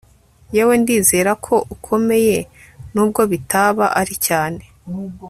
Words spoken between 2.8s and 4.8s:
nubwo bitaba ari cyane